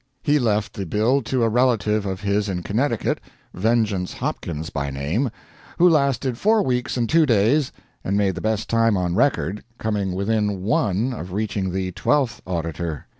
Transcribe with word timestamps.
He 0.23 0.39
left 0.39 0.73
the 0.73 0.87
bill 0.87 1.21
to 1.21 1.43
a 1.43 1.49
relative 1.49 2.07
of 2.07 2.21
his 2.21 2.49
in 2.49 2.63
Connecticut, 2.63 3.21
Vengeance 3.53 4.13
Hopkins 4.13 4.71
by 4.71 4.89
name, 4.89 5.29
who 5.77 5.87
lasted 5.87 6.39
four 6.39 6.63
weeks 6.63 6.97
and 6.97 7.07
two 7.07 7.27
days, 7.27 7.71
and 8.03 8.17
made 8.17 8.33
the 8.33 8.41
best 8.41 8.67
time 8.67 8.97
on 8.97 9.13
record, 9.13 9.63
coming 9.77 10.13
within 10.13 10.63
one 10.63 11.13
of 11.13 11.33
reaching 11.33 11.71
the 11.71 11.91
Twelfth 11.91 12.41
Auditor. 12.47 13.05